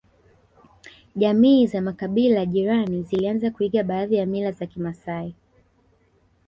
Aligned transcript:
Jamii 1.15 1.67
za 1.67 1.81
makabila 1.81 2.45
jirani 2.45 3.03
zilianza 3.03 3.51
kuiga 3.51 3.83
baadhi 3.83 4.15
ya 4.15 4.25
mila 4.25 4.51
za 4.51 4.65
kimasai 4.65 5.35